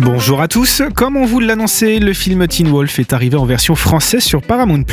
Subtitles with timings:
[0.00, 3.74] Bonjour à tous, comme on vous l'annonçait, le film Teen Wolf est arrivé en version
[3.74, 4.84] française sur Paramount+,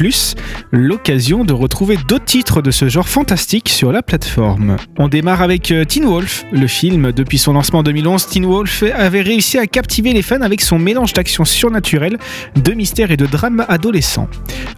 [0.72, 4.78] l'occasion de retrouver d'autres titres de ce genre fantastique sur la plateforme.
[4.98, 7.12] On démarre avec euh, Teen Wolf, le film.
[7.12, 10.80] Depuis son lancement en 2011, Teen Wolf avait réussi à captiver les fans avec son
[10.80, 12.18] mélange d'action surnaturelle,
[12.56, 14.28] de mystère et de drame adolescent.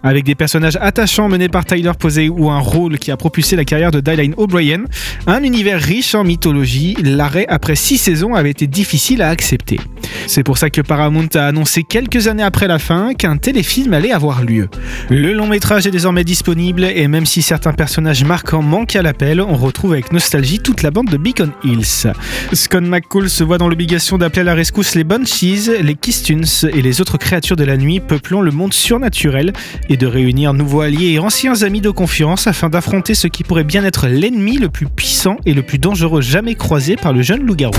[0.02, 3.64] Avec des personnages attachants menés par Tyler Posey ou un rôle qui a propulsé la
[3.64, 4.84] carrière de Dylan O'Brien,
[5.26, 9.80] un univers riche en mythologie, l'arrêt après six saisons avait été difficile à accepter.
[10.28, 14.12] C'est pour ça que Paramount a annoncé quelques années après la fin qu'un téléfilm allait
[14.12, 14.68] avoir lieu.
[15.08, 19.40] Le long métrage est désormais disponible et même si certains personnages marquants manquent à l'appel,
[19.40, 22.12] on retrouve avec nostalgie toute la bande de Beacon Hills.
[22.52, 26.82] Scott McCall se voit dans l'obligation d'appeler à la rescousse les Banshees, les Kistuns et
[26.82, 29.54] les autres créatures de la nuit peuplant le monde surnaturel
[29.88, 33.64] et de réunir nouveaux alliés et anciens amis de confiance afin d'affronter ce qui pourrait
[33.64, 37.46] bien être l'ennemi le plus puissant et le plus dangereux jamais croisé par le jeune
[37.46, 37.72] loup-garou.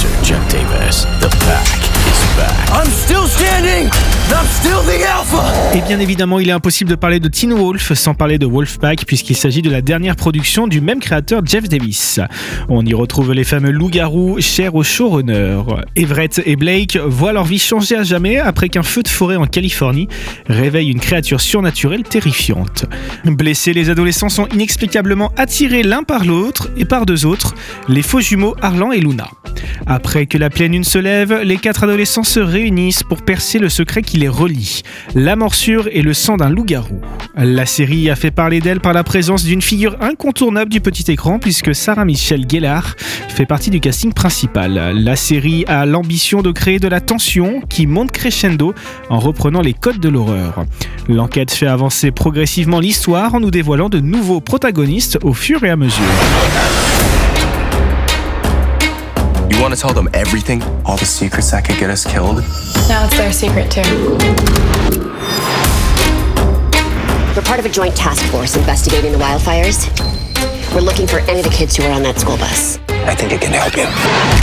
[0.00, 1.06] Producer Jeff Davis.
[1.20, 1.66] The pack
[2.06, 2.70] is back.
[2.72, 3.90] I'm still standing!
[4.30, 5.76] I'm still the alpha!
[5.76, 9.04] Et bien évidemment, il est impossible de parler de Teen Wolf sans parler de Wolfpack,
[9.04, 12.20] puisqu'il s'agit de la dernière production du même créateur Jeff Davis.
[12.68, 15.60] On y retrouve les fameux loups-garous chers au showrunner.
[15.96, 19.46] Everett et Blake voient leur vie changer à jamais après qu'un feu de forêt en
[19.46, 20.08] Californie
[20.46, 22.86] réveille une créature surnaturelle terrifiante.
[23.24, 27.54] Blessés, les adolescents sont inexplicablement attirés l'un par l'autre et par deux autres,
[27.88, 29.28] les faux jumeaux Arlan et Luna.
[29.86, 33.68] Après que la pleine lune se lève, les quatre adolescents se réunissent pour percer le
[33.68, 34.82] secret qui les relie,
[35.14, 37.00] la morsure et le sang d'un loup-garou.
[37.36, 41.38] La série a fait parler d'elle par la présence d'une figure incontournable du petit écran
[41.38, 42.96] puisque Sarah Michelle Gellar
[43.28, 44.92] fait partie du casting principal.
[44.94, 48.74] La série a l'ambition de créer de la tension qui monte crescendo
[49.08, 50.64] en reprenant les codes de l'horreur.
[51.08, 55.76] L'enquête fait avancer progressivement l'histoire en nous dévoilant de nouveaux protagonistes au fur et à
[55.76, 56.04] mesure.
[59.60, 60.62] You want to tell them everything?
[60.86, 62.38] all the secrets that could get us killed.
[62.88, 63.82] Now it's their secret too.
[67.36, 69.84] We're part of a joint task force investigating the wildfires.
[70.74, 72.78] We're looking for any of the kids who were on that school bus.
[72.88, 74.39] I think it can help you.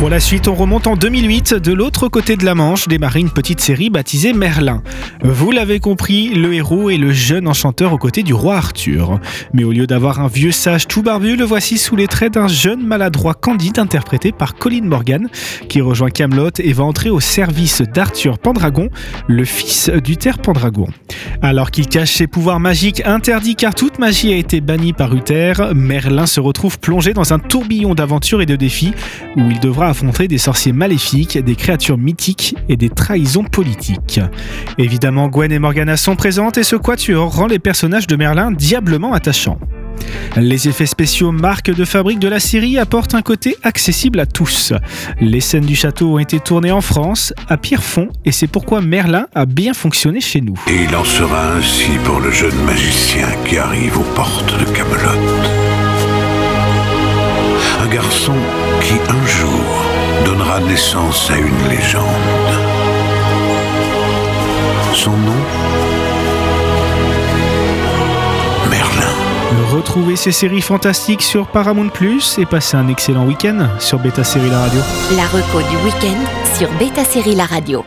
[0.00, 1.52] Pour la suite, on remonte en 2008.
[1.52, 4.82] De l'autre côté de la Manche, démarre une petite série baptisée Merlin.
[5.22, 9.20] Vous l'avez compris, le héros est le jeune enchanteur aux côtés du roi Arthur.
[9.52, 12.48] Mais au lieu d'avoir un vieux sage tout barbu, le voici sous les traits d'un
[12.48, 15.28] jeune maladroit candide interprété par Colin Morgan,
[15.68, 18.88] qui rejoint Camelot et va entrer au service d'Arthur Pendragon,
[19.28, 20.88] le fils d'Uther Pendragon.
[21.42, 25.54] Alors qu'il cache ses pouvoirs magiques interdits car toute magie a été bannie par Uther,
[25.74, 28.92] Merlin se retrouve plongé dans un tourbillon d'aventures et de défis
[29.36, 34.20] où il devra affronter des sorciers maléfiques, des créatures mythiques et des trahisons politiques.
[34.76, 39.14] Évidemment, Gwen et Morgana sont présentes et ce quatuor rend les personnages de Merlin diablement
[39.14, 39.58] attachants.
[40.36, 44.72] Les effets spéciaux marque de fabrique de la série apportent un côté accessible à tous.
[45.20, 49.26] Les scènes du château ont été tournées en France, à Pierrefonds, et c'est pourquoi Merlin
[49.34, 50.54] a bien fonctionné chez nous.
[50.68, 55.20] Et il en sera ainsi pour le jeune magicien qui arrive aux portes de Camelot.
[57.82, 58.34] Un garçon
[58.82, 59.84] qui un jour
[60.24, 62.06] donnera naissance à une légende.
[64.94, 65.69] Son nom
[69.72, 74.50] Retrouvez ces séries fantastiques sur Paramount Plus et passez un excellent week-end sur Beta Série
[74.50, 74.80] La Radio.
[75.16, 77.84] La reco du week-end sur Beta Série La Radio.